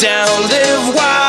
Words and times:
down. 0.00 0.48
Live 0.48 0.94
wild, 0.94 1.27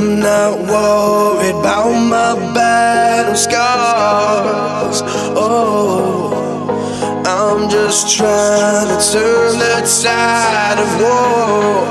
I'm 0.00 0.18
not 0.18 0.56
worried 0.56 1.60
about 1.60 1.92
my 1.92 2.32
battle 2.54 3.36
scars. 3.36 5.02
Oh, 5.36 6.32
I'm 7.26 7.68
just 7.68 8.16
trying 8.16 8.88
to 8.88 8.96
turn 8.96 9.58
the 9.60 9.84
tide 9.84 10.80
of 10.80 10.90
war. 11.04 11.84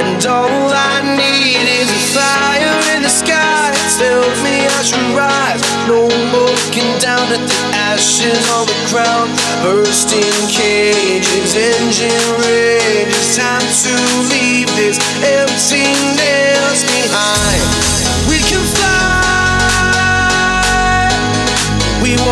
And 0.00 0.24
all 0.24 0.72
I 0.72 1.04
need 1.12 1.68
is 1.76 1.92
a 1.92 2.02
fire 2.16 2.96
in 2.96 3.02
the 3.02 3.12
sky. 3.12 3.68
Tells 4.00 4.40
me 4.40 4.64
I 4.64 4.80
should 4.80 5.12
rise. 5.12 5.60
No 5.86 6.08
more 6.32 6.48
looking 6.48 6.88
down 7.04 7.28
at 7.36 7.44
the 7.44 7.60
ashes 7.92 8.48
on 8.56 8.64
the 8.64 8.80
ground. 8.88 9.28
Bursting 9.60 10.40
cages, 10.48 11.52
engine 11.54 12.28
rage. 12.40 13.12
It's 13.12 13.36
time 13.36 13.60
to 13.60 13.92
leave 14.32 14.68
this 14.76 14.96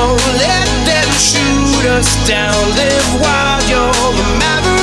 We 0.04 0.10
won't 0.10 0.26
let 0.36 0.68
them 0.84 1.10
shoot 1.12 1.86
us 1.86 2.28
down. 2.28 2.54
Live 2.76 3.22
wild. 3.22 3.62
You're 3.70 3.88
a 3.88 4.38
maverick. 4.38 4.73